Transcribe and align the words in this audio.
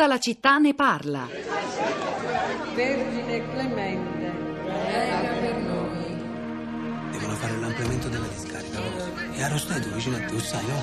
Tutta 0.00 0.12
la 0.14 0.18
città 0.18 0.56
ne 0.56 0.72
parla. 0.72 1.28
Vergine 2.74 3.50
clemente, 3.52 4.32
prega 4.64 5.28
per 5.28 5.56
noi. 5.58 6.16
Devono 7.10 7.34
fare 7.34 7.58
l'ampliamento 7.60 8.08
della 8.08 8.26
discarica. 8.28 8.80
E 9.34 9.42
a 9.42 9.48
Rosteto, 9.48 9.90
vicino 9.92 10.16
a 10.16 10.20
te, 10.20 10.32
lo 10.32 10.38
sai, 10.38 10.64
no? 10.64 10.82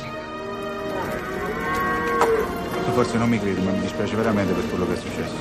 Tu 2.85 2.91
forse 2.91 3.17
non 3.17 3.29
mi 3.29 3.39
credi, 3.39 3.59
ma 3.59 3.71
mi 3.71 3.79
dispiace 3.79 4.15
veramente 4.15 4.53
per 4.53 4.69
quello 4.69 4.85
che 4.85 4.93
è 4.93 4.97
successo. 4.97 5.35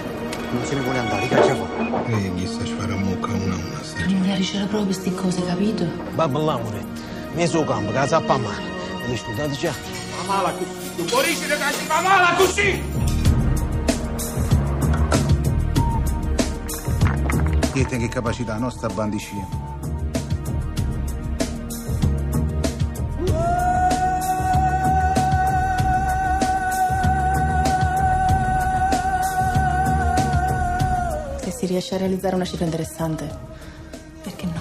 Non 0.53 0.65
se 0.65 0.75
ne 0.75 0.81
vuole 0.81 0.99
andare, 0.99 1.29
caccia 1.29 1.55
fuori. 1.55 2.25
E 2.25 2.35
chissà 2.35 2.65
ci 2.65 2.73
farà 2.73 2.95
mucca 2.95 3.31
una 3.31 3.55
a 3.57 3.59
una 3.59 3.83
sta 3.83 4.07
Non 4.07 4.41
c'era 4.41 4.65
proprio 4.65 4.85
queste 4.85 5.15
cose, 5.15 5.45
capito? 5.45 5.85
Babbo 6.15 6.43
l'amore, 6.43 6.83
mi 7.35 7.47
su 7.47 7.63
campo, 7.63 7.93
che 7.93 8.07
sa 8.07 8.23
a 8.27 8.39
male. 8.39 8.75
Mi 9.07 9.19
scusate 9.19 9.53
già. 9.53 9.75
Ma 10.17 10.35
mala 10.35 10.51
così, 10.53 10.97
tu 10.97 11.05
puoi 11.05 11.25
che 11.25 11.35
si 11.35 11.85
fa 11.85 12.01
mala 12.01 12.35
così! 12.37 12.96
Siete 17.77 17.99
che 17.99 18.09
capacità 18.09 18.57
nostra 18.57 18.89
bandicina. 18.89 19.47
Se 31.43 31.51
si 31.51 31.67
riesce 31.67 31.97
a 31.97 31.99
realizzare 31.99 32.35
una 32.35 32.47
cifra 32.47 32.65
interessante, 32.65 33.31
perché 34.23 34.47
no? 34.47 34.53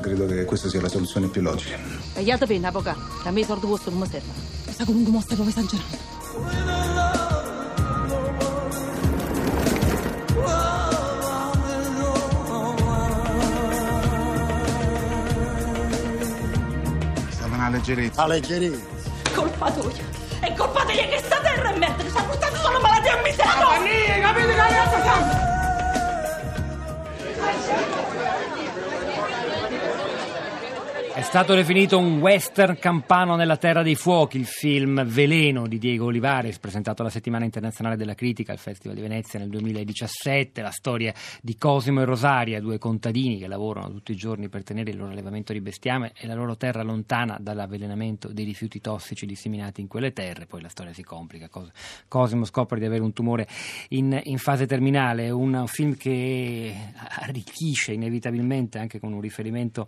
Credo 0.00 0.24
che 0.24 0.46
questa 0.46 0.70
sia 0.70 0.80
la 0.80 0.88
soluzione 0.88 1.28
più 1.28 1.42
logica. 1.42 1.76
Tagliate 2.14 2.46
bene, 2.46 2.68
avvocato. 2.68 3.00
A 3.24 3.30
me 3.32 3.40
i 3.40 3.44
soldi 3.44 3.66
vostri 3.66 3.90
non 3.90 4.00
mi 4.00 4.08
servono. 4.08 4.32
Questa 4.64 4.86
comunque 4.86 5.12
mostra 5.12 5.34
proprio 5.34 5.54
esagerando. 5.54 6.03
Leggerezza. 17.74 18.22
A 18.22 18.26
leggerezza. 18.26 18.78
Colpa 19.34 19.70
tua. 19.72 19.90
È 20.40 20.52
colpa 20.54 20.84
tua 20.84 20.92
che 20.92 21.20
sta 21.24 21.38
terra 21.40 21.74
è 21.74 21.78
merda, 21.78 22.02
che 22.02 22.10
sta 22.10 22.22
portando 22.22 22.56
solo 22.58 22.80
malattia 22.80 23.18
a 23.18 23.22
miseria. 23.22 23.52
Fanny, 23.52 24.20
capite 24.20 24.46
che 24.46 24.56
ragazza 24.56 25.02
siamo? 25.02 25.52
È 31.14 31.22
stato 31.22 31.54
definito 31.54 31.96
un 31.96 32.18
western 32.18 32.76
campano 32.76 33.36
nella 33.36 33.56
terra 33.56 33.84
dei 33.84 33.94
fuochi, 33.94 34.36
il 34.36 34.46
film 34.46 35.04
Veleno 35.04 35.68
di 35.68 35.78
Diego 35.78 36.06
Olivares, 36.06 36.58
presentato 36.58 37.02
alla 37.02 37.10
Settimana 37.10 37.44
Internazionale 37.44 37.94
della 37.94 38.16
Critica 38.16 38.50
al 38.50 38.58
Festival 38.58 38.96
di 38.96 39.02
Venezia 39.02 39.38
nel 39.38 39.48
2017, 39.48 40.60
la 40.60 40.72
storia 40.72 41.14
di 41.40 41.56
Cosimo 41.56 42.00
e 42.00 42.04
Rosaria, 42.04 42.60
due 42.60 42.78
contadini 42.78 43.38
che 43.38 43.46
lavorano 43.46 43.92
tutti 43.92 44.10
i 44.10 44.16
giorni 44.16 44.48
per 44.48 44.64
tenere 44.64 44.90
il 44.90 44.96
loro 44.96 45.12
allevamento 45.12 45.52
di 45.52 45.60
bestiame 45.60 46.10
e 46.16 46.26
la 46.26 46.34
loro 46.34 46.56
terra 46.56 46.82
lontana 46.82 47.36
dall'avvelenamento 47.40 48.32
dei 48.32 48.44
rifiuti 48.44 48.80
tossici 48.80 49.24
disseminati 49.24 49.80
in 49.80 49.86
quelle 49.86 50.12
terre, 50.12 50.46
poi 50.46 50.62
la 50.62 50.68
storia 50.68 50.92
si 50.92 51.04
complica, 51.04 51.48
Cos- 51.48 51.70
Cosimo 52.08 52.44
scopre 52.44 52.80
di 52.80 52.86
avere 52.86 53.02
un 53.02 53.12
tumore 53.12 53.46
in, 53.90 54.20
in 54.24 54.38
fase 54.38 54.66
terminale, 54.66 55.30
un 55.30 55.62
film 55.68 55.96
che 55.96 56.74
arricchisce 57.20 57.92
inevitabilmente 57.92 58.80
anche 58.80 58.98
con 58.98 59.12
un 59.12 59.20
riferimento 59.20 59.86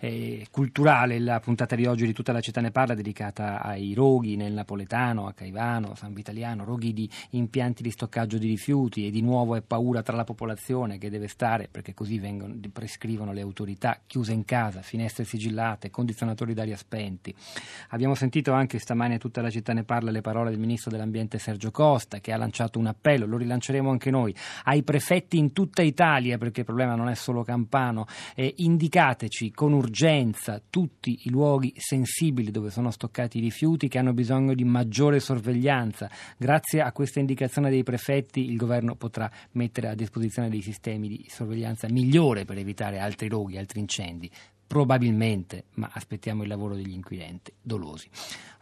eh, 0.00 0.38
culturale. 0.50 0.62
La 0.72 1.40
puntata 1.40 1.76
di 1.76 1.84
oggi 1.84 2.06
di 2.06 2.12
tutta 2.12 2.32
la 2.32 2.40
città 2.40 2.60
ne 2.60 2.70
parla, 2.70 2.94
dedicata 2.94 3.60
ai 3.60 3.92
roghi 3.92 4.36
nel 4.36 4.52
napoletano, 4.52 5.26
a 5.26 5.32
Caivano, 5.32 5.90
a 5.90 5.94
San 5.94 6.12
Vitaliano, 6.14 6.64
roghi 6.64 6.92
di 6.92 7.08
impianti 7.30 7.82
di 7.82 7.90
stoccaggio 7.90 8.38
di 8.38 8.46
rifiuti 8.46 9.06
e 9.06 9.10
di 9.10 9.20
nuovo 9.20 9.56
è 9.56 9.62
paura 9.62 10.02
tra 10.02 10.16
la 10.16 10.24
popolazione 10.24 10.96
che 10.98 11.10
deve 11.10 11.28
stare, 11.28 11.68
perché 11.70 11.92
così 11.92 12.18
vengono, 12.18 12.54
prescrivono 12.72 13.32
le 13.32 13.40
autorità, 13.42 14.00
chiuse 14.06 14.32
in 14.32 14.44
casa, 14.44 14.80
finestre 14.82 15.24
sigillate, 15.24 15.90
condizionatori 15.90 16.54
d'aria 16.54 16.76
spenti. 16.76 17.34
Abbiamo 17.90 18.14
sentito 18.14 18.52
anche 18.52 18.78
stamani 18.78 19.14
a 19.14 19.18
tutta 19.18 19.42
la 19.42 19.50
città 19.50 19.72
ne 19.72 19.84
parla 19.84 20.10
le 20.10 20.20
parole 20.20 20.50
del 20.50 20.58
ministro 20.58 20.90
dell'ambiente 20.90 21.38
Sergio 21.38 21.70
Costa 21.70 22.20
che 22.20 22.32
ha 22.32 22.36
lanciato 22.36 22.78
un 22.78 22.86
appello, 22.86 23.26
lo 23.26 23.36
rilanceremo 23.36 23.90
anche 23.90 24.10
noi, 24.10 24.34
ai 24.64 24.82
prefetti 24.82 25.36
in 25.36 25.52
tutta 25.52 25.82
Italia, 25.82 26.38
perché 26.38 26.60
il 26.60 26.66
problema 26.66 26.94
non 26.94 27.08
è 27.08 27.14
solo 27.14 27.42
campano, 27.42 28.06
eh, 28.34 28.54
indicateci 28.56 29.50
con 29.50 29.72
urgenza 29.72 30.52
tutti 30.68 31.20
i 31.24 31.30
luoghi 31.30 31.72
sensibili 31.76 32.50
dove 32.50 32.70
sono 32.70 32.90
stoccati 32.90 33.38
i 33.38 33.40
rifiuti 33.40 33.88
che 33.88 33.98
hanno 33.98 34.12
bisogno 34.12 34.54
di 34.54 34.64
maggiore 34.64 35.20
sorveglianza. 35.20 36.10
Grazie 36.36 36.80
a 36.80 36.92
questa 36.92 37.20
indicazione 37.20 37.70
dei 37.70 37.82
prefetti 37.82 38.50
il 38.50 38.56
governo 38.56 38.96
potrà 38.96 39.30
mettere 39.52 39.88
a 39.88 39.94
disposizione 39.94 40.48
dei 40.48 40.62
sistemi 40.62 41.08
di 41.08 41.26
sorveglianza 41.28 41.88
migliore 41.90 42.44
per 42.44 42.58
evitare 42.58 42.98
altri 42.98 43.28
roghi, 43.28 43.58
altri 43.58 43.80
incendi. 43.80 44.30
Probabilmente, 44.66 45.64
ma 45.74 45.90
aspettiamo 45.92 46.42
il 46.42 46.48
lavoro 46.48 46.74
degli 46.74 46.92
inquirenti 46.92 47.52
dolosi. 47.60 48.08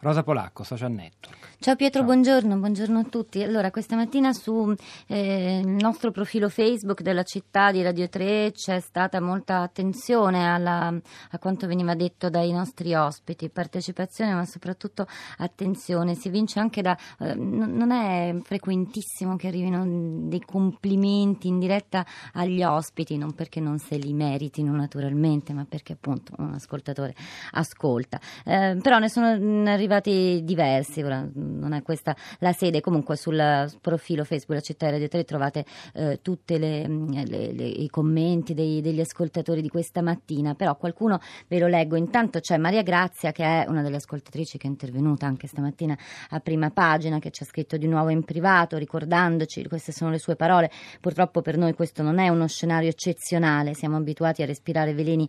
Rosa 0.03 0.21
Polacco, 0.21 0.63
Social 0.63 0.91
Network. 0.91 1.55
Ciao 1.59 1.77
Pietro, 1.77 1.99
Ciao. 2.01 2.09
buongiorno, 2.09 2.57
buongiorno 2.57 2.99
a 2.99 3.03
tutti. 3.05 3.41
Allora, 3.41 3.71
questa 3.71 3.95
mattina 3.95 4.33
sul 4.33 4.77
eh, 5.07 5.61
nostro 5.63 6.11
profilo 6.11 6.49
Facebook 6.49 7.01
della 7.01 7.23
città 7.23 7.71
di 7.71 7.81
Radio 7.81 8.09
3 8.09 8.51
c'è 8.53 8.81
stata 8.81 9.21
molta 9.21 9.61
attenzione 9.61 10.45
alla- 10.45 10.93
a 11.31 11.39
quanto 11.39 11.67
veniva 11.67 11.95
detto 11.95 12.29
dai 12.29 12.51
nostri 12.51 12.93
ospiti, 12.93 13.49
partecipazione 13.49 14.33
ma 14.33 14.43
soprattutto 14.45 15.07
attenzione. 15.37 16.15
Si 16.15 16.29
vince 16.29 16.59
anche 16.59 16.81
da... 16.81 16.97
eh, 17.19 17.33
non 17.35 17.71
non 17.73 17.91
è 17.91 18.35
frequentissimo 18.43 19.35
che 19.37 19.47
arrivino 19.47 20.27
dei 20.27 20.41
complimenti 20.41 21.47
in 21.47 21.59
diretta 21.59 22.05
agli 22.33 22.61
ospiti, 22.61 23.17
non 23.17 23.33
perché 23.33 23.59
non 23.61 23.77
se 23.79 23.95
li 23.97 24.13
meritino 24.13 24.73
naturalmente, 24.75 25.53
ma 25.53 25.65
perché 25.67 25.95
appunto 26.03 26.33
un 26.37 26.53
ascoltatore 26.53 27.15
ascolta. 27.51 28.19
Eh, 28.43 28.77
però 28.81 28.99
ne 28.99 29.07
sono 29.09 29.37
mh, 29.39 29.67
arrivati 29.67 30.41
diversi, 30.43 31.01
ora 31.01 31.21
mh, 31.21 31.31
non 31.33 31.71
è 31.71 31.81
questa 31.81 32.15
la 32.39 32.51
sede, 32.51 32.81
comunque 32.81 33.15
sul 33.15 33.71
profilo 33.79 34.25
Facebook 34.25 34.57
La 34.57 34.61
Città 34.61 34.87
di 34.87 34.91
Radio 34.91 35.07
3 35.07 35.23
trovate 35.23 35.65
eh, 35.93 36.19
tutti 36.21 36.53
i 36.53 37.87
commenti 37.89 38.53
dei- 38.53 38.81
degli 38.81 38.99
ascoltatori 38.99 39.61
di 39.61 39.69
questa 39.69 40.01
mattina, 40.01 40.55
però 40.55 40.75
qualcuno 40.75 41.19
ve 41.47 41.59
lo 41.59 41.67
leggo, 41.67 41.95
intanto 41.95 42.39
c'è 42.39 42.57
Maria 42.57 42.83
Grazia 42.83 43.31
che 43.31 43.43
è 43.43 43.65
una 43.67 43.81
delle 43.81 43.97
ascoltatrici 43.97 44.57
che 44.57 44.67
è 44.67 44.69
intervenuta 44.69 45.25
anche 45.25 45.47
stamattina 45.47 45.97
a 46.31 46.39
prima 46.39 46.69
pagina, 46.71 47.19
che 47.19 47.31
ci 47.31 47.43
ha 47.43 47.45
scritto 47.45 47.77
di 47.77 47.87
nuovo 47.87 48.09
in 48.09 48.23
privato 48.23 48.77
ricordandoci, 48.77 49.65
queste 49.67 49.91
sono 49.93 50.11
le 50.11 50.19
sue 50.19 50.35
parole, 50.35 50.69
purtroppo 50.99 51.41
per 51.41 51.57
noi 51.57 51.73
questo 51.73 52.03
non 52.03 52.19
è 52.19 52.27
uno 52.27 52.47
scenario 52.47 52.89
eccezionale, 52.89 53.73
siamo 53.73 53.95
abituati 53.95 54.41
a 54.41 54.45
respirare 54.45 54.93
veleni 54.93 55.27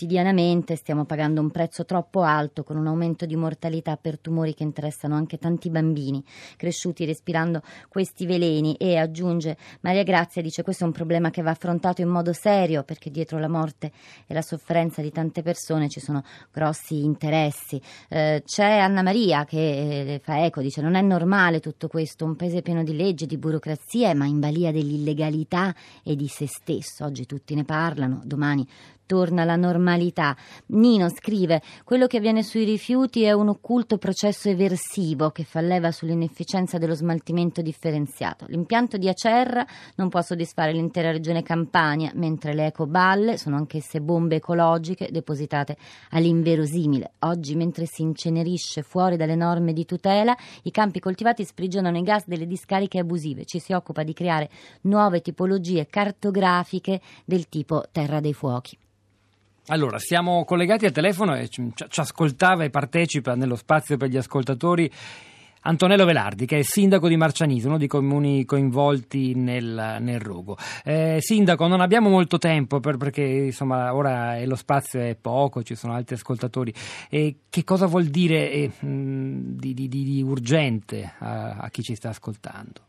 quotidianamente, 0.00 0.76
stiamo 0.76 1.04
pagando 1.04 1.42
un 1.42 1.50
prezzo 1.50 1.84
troppo 1.84 2.22
alto 2.22 2.64
con 2.64 2.78
un 2.78 2.86
aumento 2.86 3.26
di 3.26 3.36
mortalità 3.36 3.98
per 3.98 4.18
tumori 4.18 4.54
che 4.54 4.62
interessano 4.62 5.14
anche 5.14 5.36
tanti 5.36 5.68
bambini 5.68 6.24
cresciuti 6.56 7.04
respirando 7.04 7.60
questi 7.86 8.24
veleni 8.24 8.76
e 8.76 8.96
aggiunge 8.96 9.58
Maria 9.80 10.02
Grazia 10.02 10.40
dice 10.40 10.62
questo 10.62 10.84
è 10.84 10.86
un 10.86 10.94
problema 10.94 11.28
che 11.28 11.42
va 11.42 11.50
affrontato 11.50 12.00
in 12.00 12.08
modo 12.08 12.32
serio 12.32 12.82
perché 12.82 13.10
dietro 13.10 13.38
la 13.38 13.48
morte 13.48 13.92
e 14.26 14.32
la 14.32 14.40
sofferenza 14.40 15.02
di 15.02 15.10
tante 15.10 15.42
persone 15.42 15.90
ci 15.90 16.00
sono 16.00 16.24
grossi 16.50 17.04
interessi. 17.04 17.78
Eh, 18.08 18.42
c'è 18.46 18.78
Anna 18.78 19.02
Maria 19.02 19.44
che 19.44 20.14
eh, 20.14 20.20
fa 20.22 20.42
eco, 20.46 20.62
dice 20.62 20.80
non 20.80 20.94
è 20.94 21.02
normale 21.02 21.60
tutto 21.60 21.88
questo, 21.88 22.24
un 22.24 22.36
paese 22.36 22.62
pieno 22.62 22.82
di 22.82 22.96
leggi, 22.96 23.26
di 23.26 23.36
burocrazie, 23.36 24.14
ma 24.14 24.24
in 24.24 24.40
balia 24.40 24.72
dell'illegalità 24.72 25.74
e 26.02 26.16
di 26.16 26.26
se 26.26 26.46
stesso. 26.46 27.04
Oggi 27.04 27.26
tutti 27.26 27.54
ne 27.54 27.64
parlano, 27.64 28.22
domani 28.24 28.66
torna 29.10 29.42
la 29.42 29.56
normalità. 29.56 30.36
Nino 30.66 31.08
scrive: 31.08 31.60
Quello 31.82 32.06
che 32.06 32.18
avviene 32.18 32.44
sui 32.44 32.62
rifiuti 32.62 33.24
è 33.24 33.32
un 33.32 33.48
occulto 33.48 33.98
processo 33.98 34.48
eversivo 34.48 35.30
che 35.30 35.42
fa 35.42 35.60
leva 35.60 35.90
sull'inefficienza 35.90 36.78
dello 36.78 36.94
smaltimento 36.94 37.60
differenziato. 37.60 38.44
L'impianto 38.46 38.98
di 38.98 39.08
Acerra 39.08 39.66
non 39.96 40.10
può 40.10 40.22
soddisfare 40.22 40.72
l'intera 40.72 41.10
regione 41.10 41.42
Campania, 41.42 42.12
mentre 42.14 42.54
le 42.54 42.66
ecoballe 42.66 43.36
sono 43.36 43.56
anch'esse 43.56 44.00
bombe 44.00 44.36
ecologiche 44.36 45.08
depositate 45.10 45.76
all'inverosimile. 46.10 47.14
Oggi, 47.20 47.56
mentre 47.56 47.86
si 47.86 48.02
incenerisce 48.02 48.82
fuori 48.82 49.16
dalle 49.16 49.34
norme 49.34 49.72
di 49.72 49.84
tutela, 49.84 50.36
i 50.62 50.70
campi 50.70 51.00
coltivati 51.00 51.44
sprigionano 51.44 51.98
i 51.98 52.02
gas 52.02 52.28
delle 52.28 52.46
discariche 52.46 53.00
abusive. 53.00 53.44
Ci 53.44 53.58
si 53.58 53.72
occupa 53.72 54.04
di 54.04 54.12
creare 54.12 54.48
nuove 54.82 55.20
tipologie 55.20 55.88
cartografiche 55.88 57.00
del 57.24 57.48
tipo 57.48 57.82
terra 57.90 58.20
dei 58.20 58.34
fuochi. 58.34 58.78
Allora, 59.68 59.98
siamo 59.98 60.44
collegati 60.44 60.86
al 60.86 60.92
telefono 60.92 61.36
e 61.36 61.48
ci, 61.48 61.70
ci 61.74 62.00
ascoltava 62.00 62.64
e 62.64 62.70
partecipa 62.70 63.34
nello 63.34 63.54
spazio 63.54 63.96
per 63.96 64.08
gli 64.08 64.16
ascoltatori 64.16 64.90
Antonello 65.62 66.06
Velardi, 66.06 66.46
che 66.46 66.58
è 66.58 66.62
sindaco 66.62 67.06
di 67.06 67.16
Marcianise, 67.16 67.68
uno 67.68 67.76
dei 67.76 67.86
comuni 67.86 68.44
coinvolti 68.46 69.34
nel, 69.34 69.98
nel 70.00 70.18
rogo. 70.18 70.56
Eh, 70.82 71.18
sindaco, 71.20 71.66
non 71.66 71.80
abbiamo 71.82 72.08
molto 72.08 72.38
tempo 72.38 72.80
per- 72.80 72.96
perché 72.96 73.22
insomma 73.22 73.94
ora 73.94 74.42
lo 74.46 74.56
spazio 74.56 75.00
è 75.00 75.14
poco, 75.20 75.62
ci 75.62 75.74
sono 75.76 75.92
altri 75.92 76.14
ascoltatori. 76.14 76.72
E 77.10 77.36
che 77.50 77.62
cosa 77.62 77.86
vuol 77.86 78.04
dire 78.04 78.50
eh, 78.50 78.70
di, 78.80 79.74
di- 79.74 79.88
di- 79.88 80.04
di 80.04 80.22
urgente 80.22 81.12
a, 81.18 81.58
a 81.58 81.68
chi 81.68 81.82
ci 81.82 81.94
sta 81.94 82.08
ascoltando? 82.08 82.80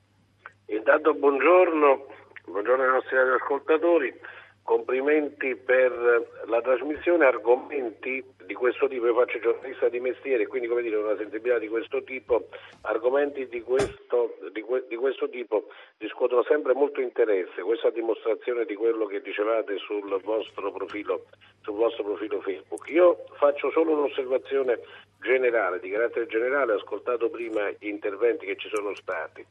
Intanto 0.68 1.14
buongiorno, 1.14 2.06
buongiorno 2.46 2.84
ai 2.84 2.90
nostri 2.94 3.18
radioascoltatori, 3.18 4.14
complimenti 4.64 5.56
per 5.56 6.44
la 6.46 6.62
trasmissione, 6.62 7.26
argomenti 7.26 8.24
di 8.46 8.54
questo 8.54 8.88
tipo, 8.88 9.06
io 9.06 9.14
faccio 9.16 9.40
giornalista 9.40 9.90
di 9.90 10.00
mestiere, 10.00 10.48
quindi 10.48 10.68
come 10.68 10.82
dire 10.82 10.98
una 10.98 11.18
sensibilità 11.18 11.60
di 11.60 11.68
questo 11.68 12.04
tipo, 12.04 12.48
argomenti 12.82 13.48
di 13.48 13.62
questo, 13.62 14.38
di, 14.52 14.62
que, 14.62 14.86
di 14.88 14.96
questo 14.96 15.30
tipo 15.30 15.68
riscuotono 15.98 16.44
sempre 16.44 16.74
molto 16.74 17.02
interesse, 17.02 17.62
questa 17.62 17.90
dimostrazione 17.90 18.66
di 18.66 18.76
quello 18.76 19.06
che 19.06 19.22
dicevate 19.22 19.78
sul 19.78 20.20
vostro 20.24 20.72
profilo, 20.72 21.26
sul 21.62 21.76
vostro 21.76 22.04
profilo 22.04 22.42
Facebook. 22.42 22.88
Io 22.90 23.24
faccio 23.38 23.72
solo 23.72 23.94
un'osservazione 23.94 24.80
generale, 25.22 25.80
di 25.80 25.90
carattere 25.90 26.28
generale, 26.28 26.74
ho 26.74 26.78
ascoltato 26.78 27.30
prima 27.30 27.70
gli 27.72 27.88
interventi 27.88 28.46
che 28.46 28.56
ci 28.58 28.70
sono 28.70 28.94
stati. 28.96 29.46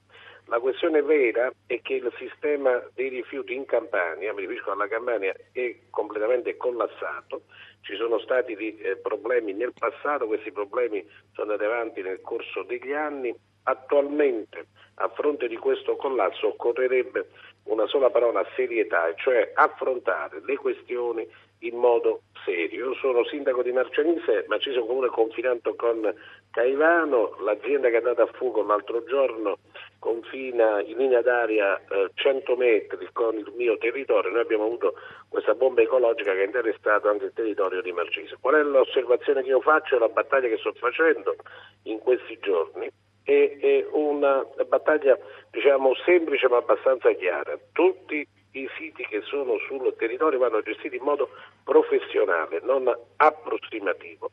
La 0.51 0.59
questione 0.59 1.01
vera 1.01 1.49
è 1.65 1.81
che 1.81 1.95
il 1.95 2.13
sistema 2.19 2.83
dei 2.95 3.09
rifiuti 3.09 3.55
in 3.55 3.67
Campania, 3.67 4.33
mi 4.33 4.41
riferisco 4.41 4.73
alla 4.73 4.89
Campania, 4.89 5.33
è 5.53 5.77
completamente 5.91 6.57
collassato. 6.57 7.43
Ci 7.83 7.95
sono 7.95 8.19
stati 8.19 8.57
eh, 8.79 8.97
problemi 8.97 9.53
nel 9.53 9.73
passato, 9.73 10.27
questi 10.27 10.51
problemi 10.51 11.09
sono 11.35 11.53
andati 11.53 11.71
avanti 11.71 12.03
nel 12.03 12.21
corso 12.23 12.65
degli 12.65 12.93
anni. 12.93 13.33
Attualmente, 13.63 14.67
a 14.95 15.09
fronte 15.11 15.47
di 15.47 15.57
questo 15.57 15.95
collasso, 15.95 16.49
occorrerebbe 16.49 17.29
una 17.67 17.87
sola 17.87 18.11
parola, 18.11 18.45
serietà, 18.57 19.15
cioè 19.15 19.53
affrontare 19.55 20.41
le 20.45 20.57
questioni 20.57 21.29
in 21.61 21.77
modo 21.77 22.23
serio. 22.45 22.89
Io 22.89 22.95
sono 22.95 23.25
sindaco 23.25 23.63
di 23.63 23.71
Marcianise, 23.71 24.47
ma 24.49 24.59
ci 24.59 24.73
sono 24.73 24.87
comune 24.87 25.09
confinanto 25.11 25.77
con 25.77 26.13
Caivano, 26.51 27.37
l'azienda 27.45 27.87
che 27.87 27.95
è 27.95 27.99
andata 27.99 28.25
a 28.25 28.33
fuoco 28.33 28.65
l'altro 28.65 29.05
giorno 29.05 29.59
confina 30.01 30.81
in 30.81 30.97
linea 30.97 31.21
d'aria 31.21 31.79
eh, 31.79 32.11
100 32.15 32.57
metri 32.57 33.09
con 33.13 33.37
il 33.37 33.53
mio 33.55 33.79
territorio, 33.79 34.31
noi 34.31 34.41
abbiamo 34.41 34.65
avuto 34.65 34.95
questa 35.29 35.55
bomba 35.55 35.83
ecologica 35.83 36.33
che 36.33 36.41
ha 36.41 36.45
interessato 36.45 37.09
anche 37.09 37.27
il 37.27 37.33
territorio 37.33 37.83
di 37.83 37.93
Marcise. 37.93 38.37
Qual 38.41 38.55
è 38.55 38.63
l'osservazione 38.63 39.43
che 39.43 39.51
io 39.51 39.61
faccio 39.61 39.95
e 39.95 39.99
la 39.99 40.09
battaglia 40.09 40.49
che 40.49 40.57
sto 40.57 40.73
facendo 40.73 41.37
in 41.85 41.99
questi 42.01 42.37
giorni? 42.41 42.91
È, 43.23 43.59
è 43.61 43.87
una 43.93 44.45
battaglia 44.67 45.17
diciamo 45.51 45.95
semplice 46.05 46.49
ma 46.49 46.57
abbastanza 46.57 47.13
chiara. 47.13 47.57
Tutti 47.73 48.27
i 48.53 48.69
siti 48.77 49.07
che 49.07 49.21
sono 49.23 49.59
sul 49.69 49.95
territorio 49.97 50.39
vanno 50.39 50.63
gestiti 50.63 50.97
in 50.97 51.05
modo 51.05 51.29
professionale, 51.63 52.61
non 52.65 52.93
approssimativo 53.17 54.31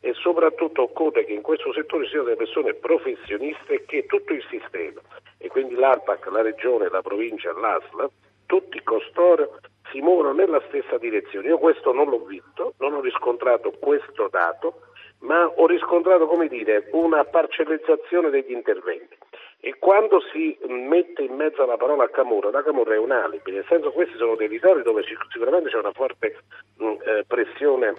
e 0.00 0.14
soprattutto 0.14 0.82
occorre 0.82 1.24
che 1.24 1.32
in 1.32 1.42
questo 1.42 1.72
settore 1.72 2.06
siano 2.08 2.24
delle 2.24 2.36
persone 2.36 2.74
professioniste 2.74 3.84
che 3.84 4.06
tutto 4.06 4.32
il 4.32 4.44
sistema, 4.48 5.00
e 5.38 5.48
quindi 5.48 5.74
l'ARPAC, 5.74 6.26
la 6.26 6.42
Regione, 6.42 6.88
la 6.88 7.02
Provincia, 7.02 7.52
l'ASLA, 7.52 8.08
tutti 8.46 8.82
costoro 8.82 9.58
si 9.90 10.00
muovono 10.00 10.32
nella 10.32 10.62
stessa 10.68 10.98
direzione. 10.98 11.48
Io 11.48 11.58
questo 11.58 11.92
non 11.92 12.08
l'ho 12.08 12.24
visto, 12.24 12.74
non 12.78 12.94
ho 12.94 13.00
riscontrato 13.00 13.72
questo 13.78 14.28
dato, 14.28 14.82
ma 15.20 15.46
ho 15.46 15.66
riscontrato, 15.66 16.26
come 16.26 16.48
dire, 16.48 16.88
una 16.92 17.24
parcellizzazione 17.24 18.30
degli 18.30 18.52
interventi. 18.52 19.16
E 19.60 19.76
quando 19.78 20.20
si 20.32 20.58
mette 20.66 21.22
in 21.22 21.34
mezzo 21.34 21.66
la 21.66 21.76
parola 21.76 22.08
Camorra, 22.08 22.50
la 22.50 22.62
Camorra 22.62 22.94
è 22.94 22.98
un 22.98 23.10
alibi, 23.10 23.52
nel 23.52 23.66
senso 23.68 23.88
che 23.88 23.94
questi 23.94 24.16
sono 24.16 24.34
territori 24.34 24.82
dove 24.82 25.04
sicuramente 25.30 25.68
c'è 25.68 25.76
una 25.76 25.92
forte 25.92 26.36
mh, 26.78 26.84
eh, 27.04 27.24
pressione 27.26 27.94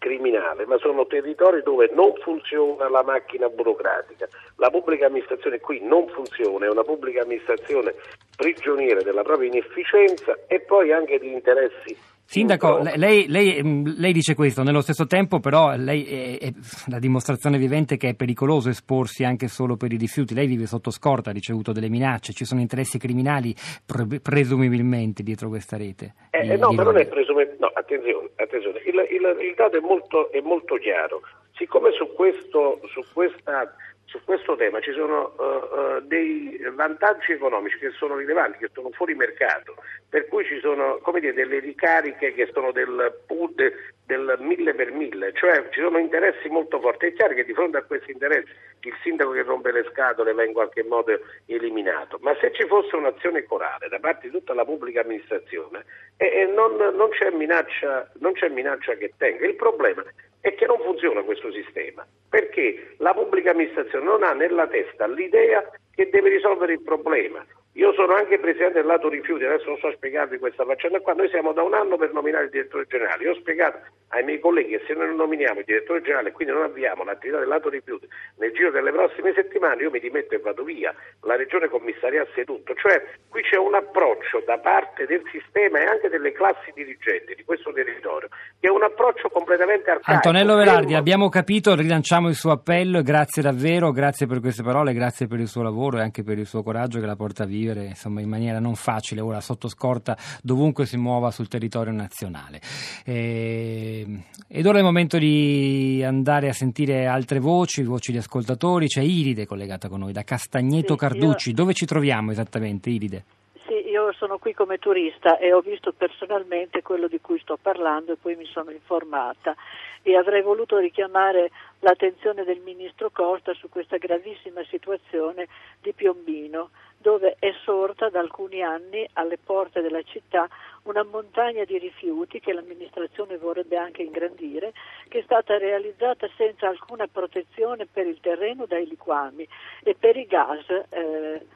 criminale, 0.00 0.64
ma 0.64 0.78
sono 0.78 1.06
territori 1.06 1.62
dove 1.62 1.90
non 1.92 2.14
funziona 2.24 2.88
la 2.88 3.02
macchina 3.04 3.48
burocratica. 3.48 4.26
La 4.56 4.70
pubblica 4.70 5.06
amministrazione 5.06 5.60
qui 5.60 5.80
non 5.82 6.08
funziona, 6.08 6.66
è 6.66 6.70
una 6.70 6.82
pubblica 6.82 7.22
amministrazione 7.22 7.94
prigioniera 8.34 9.02
della 9.02 9.22
propria 9.22 9.48
inefficienza 9.48 10.36
e 10.46 10.60
poi 10.60 10.90
anche 10.90 11.18
di 11.18 11.30
interessi 11.30 11.94
Sindaco, 12.30 12.78
lei, 12.94 13.26
lei, 13.26 13.60
mm, 13.60 13.86
lei, 13.98 14.12
dice 14.12 14.36
questo, 14.36 14.62
nello 14.62 14.82
stesso 14.82 15.04
tempo 15.08 15.40
però 15.40 15.74
lei 15.74 16.04
è, 16.04 16.38
è, 16.38 16.52
la 16.86 17.00
dimostrazione 17.00 17.58
vivente 17.58 17.96
che 17.96 18.10
è 18.10 18.14
pericoloso 18.14 18.68
esporsi 18.68 19.24
anche 19.24 19.48
solo 19.48 19.76
per 19.76 19.92
i 19.92 19.96
rifiuti. 19.96 20.32
Lei 20.32 20.46
vive 20.46 20.66
sotto 20.66 20.92
scorta, 20.92 21.30
ha 21.30 21.32
ricevuto 21.32 21.72
delle 21.72 21.88
minacce, 21.88 22.32
ci 22.32 22.44
sono 22.44 22.60
interessi 22.60 22.98
criminali 22.98 23.52
pre- 23.84 24.20
presumibilmente 24.22 25.24
dietro 25.24 25.48
questa 25.48 25.76
rete. 25.76 26.14
Eh, 26.30 26.42
di, 26.42 26.56
no, 26.56 26.68
di 26.68 26.76
però 26.76 26.92
non 26.92 27.00
è 27.00 27.06
presumibilmente, 27.08 27.56
no, 27.64 27.72
attenzione, 27.94 28.30
attenzione. 28.36 28.80
Il, 28.84 29.06
il, 29.10 29.36
il, 29.40 29.54
dato 29.54 29.76
è 29.76 29.80
molto, 29.80 30.30
è 30.30 30.40
molto 30.40 30.76
chiaro. 30.76 31.22
Siccome 31.54 31.90
su, 31.92 32.12
questo, 32.14 32.80
su 32.92 33.04
questa 33.12 33.74
su 34.10 34.18
questo 34.24 34.56
tema 34.56 34.80
ci 34.80 34.90
sono 34.92 35.34
uh, 35.38 35.42
uh, 35.42 36.00
dei 36.00 36.60
vantaggi 36.74 37.30
economici 37.30 37.78
che 37.78 37.90
sono 37.90 38.16
rilevanti, 38.16 38.58
che 38.58 38.70
sono 38.72 38.90
fuori 38.90 39.14
mercato, 39.14 39.76
per 40.08 40.26
cui 40.26 40.44
ci 40.44 40.58
sono 40.58 41.00
dire, 41.14 41.32
delle 41.32 41.60
ricariche 41.60 42.34
che 42.34 42.50
sono 42.52 42.72
del 42.72 43.20
PUD 43.24 43.72
del 44.06 44.36
mille 44.40 44.74
per 44.74 44.90
mille, 44.90 45.32
cioè 45.34 45.68
ci 45.70 45.80
sono 45.80 45.98
interessi 45.98 46.48
molto 46.48 46.80
forti. 46.80 47.06
È 47.06 47.12
chiaro 47.12 47.34
che 47.34 47.44
di 47.44 47.54
fronte 47.54 47.76
a 47.76 47.84
questi 47.84 48.10
interessi 48.10 48.50
il 48.80 48.94
sindaco 49.02 49.30
che 49.30 49.44
rompe 49.44 49.70
le 49.70 49.86
scatole 49.92 50.32
va 50.32 50.42
in 50.42 50.52
qualche 50.52 50.82
modo 50.82 51.12
eliminato, 51.46 52.09
ma 52.20 52.36
se 52.40 52.52
ci 52.52 52.66
fosse 52.66 52.96
un'azione 52.96 53.44
corale 53.44 53.88
da 53.88 53.98
parte 53.98 54.28
di 54.28 54.32
tutta 54.32 54.54
la 54.54 54.64
pubblica 54.64 55.00
amministrazione 55.00 55.84
eh, 56.16 56.46
non, 56.46 56.76
non, 56.76 57.08
c'è 57.10 57.30
minaccia, 57.30 58.10
non 58.18 58.32
c'è 58.32 58.48
minaccia 58.48 58.94
che 58.94 59.14
tenga. 59.16 59.46
Il 59.46 59.56
problema 59.56 60.04
è 60.40 60.54
che 60.54 60.66
non 60.66 60.78
funziona 60.78 61.22
questo 61.22 61.50
sistema, 61.52 62.06
perché 62.28 62.94
la 62.98 63.14
pubblica 63.14 63.50
amministrazione 63.50 64.04
non 64.04 64.22
ha 64.22 64.32
nella 64.32 64.66
testa 64.66 65.06
l'idea 65.06 65.70
che 65.94 66.08
deve 66.10 66.30
risolvere 66.30 66.74
il 66.74 66.82
problema. 66.82 67.44
Io 67.74 67.92
sono 67.92 68.14
anche 68.14 68.40
presidente 68.40 68.80
del 68.80 68.86
lato 68.86 69.08
rifiuti, 69.08 69.44
adesso 69.44 69.68
non 69.68 69.78
so 69.78 69.92
spiegarvi 69.92 70.38
questa 70.38 70.64
faccenda 70.64 70.98
qua, 70.98 71.12
noi 71.12 71.28
siamo 71.28 71.52
da 71.52 71.62
un 71.62 71.72
anno 71.72 71.96
per 71.96 72.12
nominare 72.12 72.46
il 72.46 72.50
direttore 72.50 72.84
generale, 72.88 73.22
io 73.22 73.30
ho 73.30 73.36
spiegato 73.36 73.78
ai 74.08 74.24
miei 74.24 74.40
colleghi 74.40 74.70
che 74.70 74.82
se 74.88 74.94
noi 74.94 75.06
non 75.06 75.16
nominiamo 75.22 75.60
il 75.60 75.64
direttore 75.64 76.02
generale 76.02 76.30
e 76.30 76.32
quindi 76.32 76.52
non 76.52 76.64
avviamo 76.64 77.04
l'attività 77.04 77.38
del 77.38 77.46
lato 77.46 77.68
rifiuti 77.68 78.08
nel 78.38 78.50
giro 78.50 78.72
delle 78.72 78.90
prossime 78.90 79.32
settimane 79.34 79.82
io 79.82 79.90
mi 79.90 80.00
dimetto 80.00 80.34
e 80.34 80.38
vado 80.38 80.64
via, 80.64 80.92
la 81.22 81.36
regione 81.36 81.68
commissariasse 81.68 82.42
tutto, 82.42 82.74
cioè 82.74 83.06
qui 83.28 83.42
c'è 83.42 83.56
un 83.56 83.74
approccio 83.74 84.42
da 84.44 84.58
parte 84.58 85.06
del 85.06 85.22
sistema 85.30 85.78
e 85.78 85.84
anche 85.84 86.08
delle 86.08 86.32
classi 86.32 86.72
dirigenti 86.74 87.36
di 87.36 87.44
questo 87.44 87.70
territorio 87.70 88.28
che 88.58 88.66
è 88.66 88.70
un 88.70 88.82
approccio 88.82 89.28
completamente 89.28 89.90
arcaico. 89.90 90.10
Antonello 90.10 90.56
Velardi, 90.56 90.94
abbiamo 90.94 91.28
capito, 91.28 91.76
rilanciamo 91.76 92.26
il 92.26 92.34
suo 92.34 92.50
appello, 92.50 93.00
grazie 93.02 93.42
davvero, 93.42 93.92
grazie 93.92 94.26
per 94.26 94.40
queste 94.40 94.64
parole, 94.64 94.92
grazie 94.92 95.28
per 95.28 95.38
il 95.38 95.46
suo 95.46 95.62
lavoro 95.62 95.98
e 95.98 96.02
anche 96.02 96.24
per 96.24 96.36
il 96.36 96.46
suo 96.46 96.64
coraggio 96.64 96.98
che 96.98 97.06
la 97.06 97.14
porta 97.14 97.44
via 97.44 97.59
vivere 97.60 97.84
insomma, 97.86 98.20
in 98.20 98.28
maniera 98.28 98.58
non 98.58 98.74
facile, 98.74 99.20
ora 99.20 99.40
sotto 99.40 99.68
scorta 99.68 100.16
dovunque 100.42 100.86
si 100.86 100.96
muova 100.96 101.30
sul 101.30 101.48
territorio 101.48 101.92
nazionale. 101.92 102.60
E, 103.04 104.06
ed 104.48 104.66
ora 104.66 104.76
è 104.76 104.80
il 104.80 104.86
momento 104.86 105.18
di 105.18 106.02
andare 106.04 106.48
a 106.48 106.52
sentire 106.52 107.06
altre 107.06 107.38
voci, 107.38 107.82
voci 107.82 108.12
di 108.12 108.18
ascoltatori. 108.18 108.86
C'è 108.86 109.02
Iride 109.02 109.46
collegata 109.46 109.88
con 109.88 110.00
noi 110.00 110.12
da 110.12 110.22
Castagneto 110.22 110.94
sì, 110.94 110.98
Carducci. 110.98 111.48
Io... 111.50 111.54
Dove 111.54 111.74
ci 111.74 111.86
troviamo 111.86 112.30
esattamente, 112.30 112.90
Iride? 112.90 113.24
Sì, 113.66 113.88
io 113.88 114.12
sono 114.14 114.38
qui 114.38 114.52
come 114.52 114.78
turista 114.78 115.38
e 115.38 115.52
ho 115.52 115.60
visto 115.60 115.92
personalmente 115.92 116.82
quello 116.82 117.06
di 117.06 117.20
cui 117.20 117.38
sto 117.38 117.58
parlando 117.60 118.12
e 118.12 118.16
poi 118.16 118.34
mi 118.34 118.46
sono 118.46 118.70
informata 118.70 119.54
e 120.02 120.16
avrei 120.16 120.42
voluto 120.42 120.78
richiamare 120.78 121.50
l'attenzione 121.80 122.44
del 122.44 122.60
ministro 122.64 123.10
Costa 123.12 123.52
su 123.54 123.68
questa 123.68 123.98
gravissima 123.98 124.64
situazione 124.68 125.46
di 125.80 125.92
Piombino 125.92 126.70
dove 127.00 127.36
è 127.38 127.50
sorta 127.64 128.10
da 128.10 128.20
alcuni 128.20 128.62
anni 128.62 129.08
alle 129.14 129.38
porte 129.38 129.80
della 129.80 130.02
città 130.02 130.46
una 130.82 131.02
montagna 131.02 131.64
di 131.64 131.78
rifiuti 131.78 132.40
che 132.40 132.52
l'amministrazione 132.52 133.38
vorrebbe 133.38 133.78
anche 133.78 134.02
ingrandire, 134.02 134.74
che 135.08 135.20
è 135.20 135.22
stata 135.22 135.56
realizzata 135.56 136.28
senza 136.36 136.68
alcuna 136.68 137.06
protezione 137.06 137.86
per 137.86 138.06
il 138.06 138.20
terreno 138.20 138.66
dai 138.66 138.86
liquami 138.86 139.48
e 139.82 139.94
per 139.98 140.18
i 140.18 140.26
gas 140.26 140.66
eh, 140.90 141.46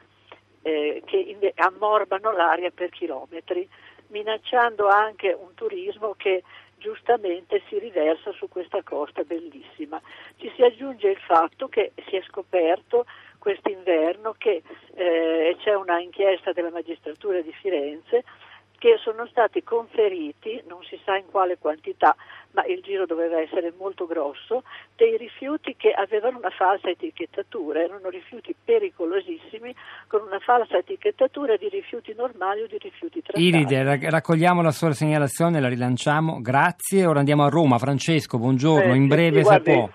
eh, 0.62 1.02
che 1.04 1.52
ammorbano 1.56 2.32
l'aria 2.32 2.70
per 2.70 2.88
chilometri, 2.88 3.68
minacciando 4.08 4.88
anche 4.88 5.36
un 5.38 5.52
turismo 5.52 6.14
che 6.16 6.42
giustamente 6.78 7.62
si 7.68 7.78
riversa 7.78 8.32
su 8.32 8.48
questa 8.48 8.82
costa 8.82 9.24
bellissima. 9.24 10.00
Ci 10.36 10.50
si 10.54 10.62
aggiunge 10.62 11.08
il 11.10 11.18
fatto 11.18 11.68
che 11.68 11.92
si 12.08 12.16
è 12.16 12.22
scoperto 12.22 13.04
quest'inverno 13.44 14.34
che 14.38 14.62
eh, 14.94 15.54
c'è 15.62 15.74
una 15.74 16.00
inchiesta 16.00 16.52
della 16.52 16.70
magistratura 16.70 17.42
di 17.42 17.52
Firenze 17.60 18.24
che 18.78 18.96
sono 19.02 19.26
stati 19.26 19.62
conferiti, 19.62 20.62
non 20.66 20.82
si 20.82 20.98
sa 21.04 21.16
in 21.16 21.24
quale 21.30 21.56
quantità, 21.58 22.16
ma 22.52 22.64
il 22.64 22.80
giro 22.82 23.06
doveva 23.06 23.40
essere 23.40 23.72
molto 23.78 24.06
grosso, 24.06 24.62
dei 24.96 25.16
rifiuti 25.16 25.74
che 25.76 25.90
avevano 25.90 26.38
una 26.38 26.50
falsa 26.50 26.88
etichettatura, 26.88 27.82
erano 27.82 28.08
rifiuti 28.08 28.54
pericolosissimi 28.62 29.74
con 30.06 30.22
una 30.22 30.38
falsa 30.38 30.78
etichettatura 30.78 31.56
di 31.56 31.68
rifiuti 31.68 32.14
normali 32.14 32.62
o 32.62 32.66
di 32.66 32.78
rifiuti 32.78 33.22
trattati. 33.22 33.44
Iride, 33.44 34.10
raccogliamo 34.10 34.60
la 34.60 34.72
sua 34.72 34.92
segnalazione, 34.92 35.60
la 35.60 35.68
rilanciamo, 35.68 36.40
grazie. 36.40 37.06
Ora 37.06 37.20
andiamo 37.20 37.44
a 37.44 37.48
Roma. 37.48 37.78
Francesco, 37.78 38.38
buongiorno, 38.38 38.92
eh, 38.92 38.96
in 38.96 39.06
breve 39.06 39.44
sì, 39.44 39.50
se 39.50 39.60
può 39.60 39.88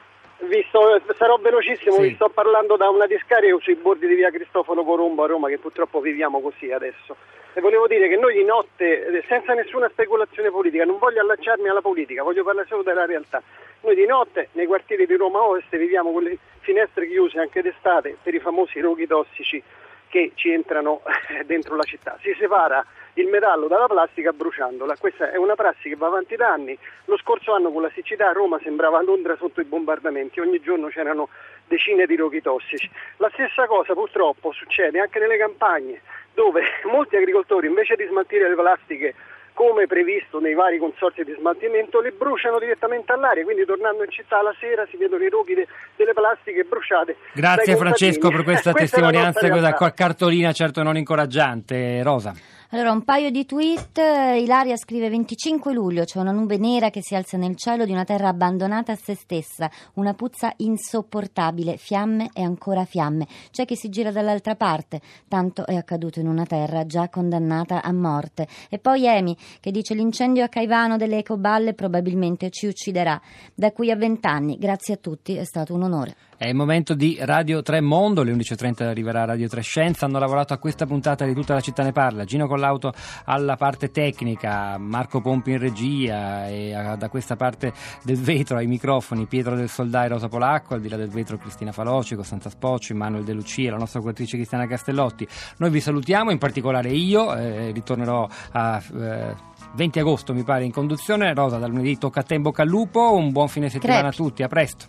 vi 0.49 0.65
sto- 0.67 0.99
sarò 1.17 1.37
velocissimo, 1.37 1.95
Sì. 1.95 2.01
vi 2.01 2.15
sto 2.15 2.29
parlando 2.29 2.75
da 2.75 2.89
una 2.89 3.05
discarica 3.05 3.55
sui 3.61 3.75
bordi 3.75 4.07
di 4.07 4.15
via 4.15 4.29
Cristoforo 4.31 4.83
Colombo 4.83 5.23
a 5.23 5.27
Roma, 5.27 5.47
che 5.47 5.57
purtroppo 5.57 6.01
viviamo 6.01 6.41
così 6.41 6.71
adesso. 6.71 7.15
E 7.53 7.61
volevo 7.61 7.87
dire 7.87 8.07
che 8.09 8.15
noi 8.17 8.33
di 8.35 8.43
notte, 8.43 9.07
eh, 9.07 9.23
senza 9.27 9.53
nessuna 9.53 9.89
speculazione 9.89 10.51
politica, 10.51 10.85
non 10.85 10.97
voglio 10.97 11.21
allacciarmi 11.21 11.67
alla 11.69 11.81
politica, 11.81 12.23
voglio 12.23 12.43
parlare 12.43 12.67
solo 12.67 12.83
della 12.83 13.05
realtà. 13.05 13.41
Noi 13.81 13.95
di 13.95 14.05
notte 14.05 14.49
nei 14.53 14.65
quartieri 14.65 15.05
di 15.05 15.15
Roma 15.15 15.41
Ovest 15.41 15.75
viviamo 15.77 16.11
con 16.11 16.23
le 16.23 16.37
finestre 16.59 17.07
chiuse 17.07 17.39
anche 17.39 17.61
d'estate 17.61 18.17
per 18.21 18.33
i 18.33 18.39
famosi 18.39 18.79
roghi 18.81 19.07
tossici 19.07 19.61
che 20.09 20.31
ci 20.35 20.51
entrano 20.51 21.01
dentro 21.45 21.75
la 21.75 21.83
città. 21.83 22.17
Si 22.21 22.35
separa 22.37 22.85
il 23.19 23.27
metallo 23.27 23.67
dalla 23.67 23.87
plastica 23.87 24.31
bruciandola. 24.31 24.95
Questa 24.97 25.31
è 25.31 25.37
una 25.37 25.55
prassi 25.55 25.89
che 25.89 25.95
va 25.95 26.07
avanti 26.07 26.35
da 26.35 26.51
anni. 26.51 26.77
Lo 27.05 27.17
scorso 27.17 27.53
anno 27.53 27.71
con 27.71 27.81
la 27.81 27.91
siccità 27.93 28.29
a 28.29 28.31
Roma 28.31 28.59
sembrava 28.63 29.01
Londra 29.01 29.35
sotto 29.37 29.61
i 29.61 29.65
bombardamenti, 29.65 30.39
ogni 30.39 30.61
giorno 30.61 30.87
c'erano 30.87 31.29
decine 31.67 32.05
di 32.05 32.15
roghi 32.15 32.41
tossici. 32.41 32.89
La 33.17 33.29
stessa 33.33 33.65
cosa 33.67 33.93
purtroppo 33.93 34.51
succede 34.53 34.99
anche 34.99 35.19
nelle 35.19 35.37
campagne, 35.37 36.01
dove 36.33 36.61
molti 36.91 37.15
agricoltori 37.15 37.67
invece 37.67 37.95
di 37.95 38.05
smaltire 38.05 38.49
le 38.49 38.55
plastiche 38.55 39.15
come 39.59 39.87
previsto 39.87 40.39
nei 40.39 40.53
vari 40.53 40.77
consorzi 40.77 41.25
di 41.25 41.35
smaltimento, 41.37 41.99
le 41.99 42.11
bruciano 42.11 42.59
direttamente 42.59 43.11
all'aria, 43.11 43.43
quindi 43.43 43.65
tornando 43.65 44.05
in 44.05 44.09
città 44.09 44.41
la 44.41 44.55
sera 44.57 44.87
si 44.89 44.95
vedono 44.95 45.21
i 45.21 45.29
roghi 45.29 45.53
de- 45.53 45.67
delle 45.97 46.13
plastiche 46.13 46.63
bruciate. 46.63 47.17
Grazie 47.33 47.75
Francesco 47.75 48.29
per 48.29 48.43
questa 48.43 48.71
Questa 48.71 49.01
testimonianza, 49.01 49.49
questa 49.49 49.93
cartolina 49.93 50.53
certo 50.53 50.81
non 50.81 50.95
incoraggiante. 50.95 52.01
Rosa. 52.03 52.33
Allora, 52.71 52.91
un 52.91 53.03
paio 53.03 53.31
di 53.31 53.47
tweet. 53.47 53.97
Ilaria 53.97 54.77
scrive 54.77 55.09
25 55.09 55.73
luglio, 55.73 56.03
c'è 56.03 56.19
una 56.19 56.29
nube 56.29 56.57
nera 56.57 56.91
che 56.91 57.01
si 57.01 57.15
alza 57.15 57.35
nel 57.35 57.55
cielo 57.55 57.83
di 57.83 57.91
una 57.91 58.03
terra 58.03 58.27
abbandonata 58.27 58.91
a 58.91 58.95
se 58.95 59.15
stessa, 59.15 59.71
una 59.95 60.13
puzza 60.13 60.53
insopportabile, 60.57 61.77
fiamme 61.77 62.29
e 62.31 62.43
ancora 62.43 62.85
fiamme. 62.85 63.25
C'è 63.49 63.65
chi 63.65 63.75
si 63.75 63.89
gira 63.89 64.11
dall'altra 64.11 64.53
parte, 64.53 65.01
tanto 65.27 65.65
è 65.65 65.75
accaduto 65.75 66.19
in 66.19 66.27
una 66.27 66.45
terra 66.45 66.85
già 66.85 67.09
condannata 67.09 67.81
a 67.81 67.91
morte. 67.91 68.47
E 68.69 68.77
poi 68.77 69.07
Emi 69.07 69.35
che 69.59 69.71
dice 69.71 69.95
l'incendio 69.95 70.43
a 70.43 70.47
Caivano 70.47 70.95
delle 70.95 71.17
ecoballe 71.17 71.73
probabilmente 71.73 72.51
ci 72.51 72.67
ucciderà. 72.67 73.19
Da 73.55 73.71
qui 73.71 73.89
a 73.89 73.95
vent'anni, 73.95 74.59
grazie 74.59 74.93
a 74.93 74.97
tutti, 74.97 75.33
è 75.33 75.43
stato 75.43 75.73
un 75.73 75.81
onore. 75.81 76.15
È 76.41 76.47
il 76.47 76.55
momento 76.55 76.93
di 76.93 77.17
Radio 77.19 77.61
3 77.61 77.81
Mondo, 77.81 78.21
alle 78.21 78.31
11.30 78.31 78.83
arriverà 78.83 79.25
Radio 79.25 79.49
3 79.49 79.59
Scienza, 79.61 80.05
hanno 80.05 80.19
lavorato 80.19 80.53
a 80.53 80.57
questa 80.57 80.85
puntata 80.85 81.25
di 81.25 81.33
tutta 81.33 81.53
la 81.53 81.59
città 81.59 81.83
ne 81.83 81.91
parla, 81.91 82.23
Gino 82.23 82.47
Collauto 82.47 82.93
alla 83.25 83.57
parte 83.57 83.91
tecnica, 83.91 84.77
Marco 84.77 85.19
Pompi 85.19 85.51
in 85.51 85.57
regia 85.57 86.47
e 86.47 86.73
a- 86.73 86.95
da 86.95 87.09
questa 87.09 87.35
parte 87.35 87.73
del 88.03 88.15
vetro 88.15 88.55
ai 88.55 88.67
microfoni 88.67 89.25
Pietro 89.25 89.53
del 89.57 89.67
Soldai 89.67 90.07
Rosa 90.07 90.29
Polacco, 90.29 90.75
al 90.75 90.79
di 90.79 90.87
là 90.87 90.95
del 90.95 91.09
vetro 91.09 91.35
Cristina 91.37 91.73
Faloci, 91.73 92.15
Costanza 92.15 92.49
Spocci, 92.49 92.93
Manuel 92.93 93.25
De 93.25 93.33
Lucia, 93.33 93.71
la 93.71 93.77
nostra 93.77 93.99
curatrice 93.99 94.37
Cristiana 94.37 94.65
Castellotti. 94.65 95.27
Noi 95.57 95.69
vi 95.71 95.81
salutiamo, 95.81 96.31
in 96.31 96.37
particolare 96.37 96.87
io, 96.89 97.35
eh, 97.35 97.71
ritornerò 97.71 98.25
a... 98.53 98.81
eh, 98.97 99.35
20 99.75 99.99
agosto 99.99 100.33
mi 100.33 100.43
pare 100.43 100.63
in 100.63 100.71
conduzione, 100.71 101.33
Rosa 101.33 101.57
dal 101.57 101.69
lunedì 101.69 101.97
tocca 101.97 102.21
a 102.21 102.23
te 102.23 102.35
in 102.35 102.41
bocca 102.43 102.61
al 102.61 102.69
lupo, 102.69 103.13
un 103.13 103.33
buon 103.33 103.49
fine 103.49 103.69
settimana 103.69 104.07
Crepi. 104.07 104.15
a 104.15 104.17
tutti, 104.25 104.43
a 104.43 104.47
presto. 104.47 104.85